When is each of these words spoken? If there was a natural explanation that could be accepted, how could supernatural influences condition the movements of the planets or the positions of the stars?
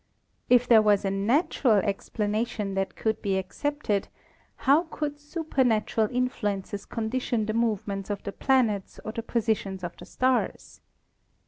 If 0.49 0.67
there 0.67 0.81
was 0.81 1.05
a 1.05 1.11
natural 1.11 1.73
explanation 1.77 2.73
that 2.73 2.95
could 2.95 3.21
be 3.21 3.37
accepted, 3.37 4.07
how 4.65 4.85
could 4.89 5.19
supernatural 5.19 6.07
influences 6.09 6.87
condition 6.87 7.45
the 7.45 7.53
movements 7.53 8.09
of 8.09 8.23
the 8.23 8.31
planets 8.31 8.99
or 9.05 9.11
the 9.11 9.21
positions 9.21 9.83
of 9.83 9.95
the 9.97 10.05
stars? 10.05 10.81